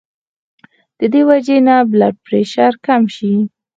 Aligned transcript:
د 0.99 1.01
دې 1.13 1.21
وجې 1.29 1.57
نه 1.67 1.75
بلډ 1.91 2.15
پرېشر 2.27 2.71
کم 2.85 3.01
شي 3.15 3.33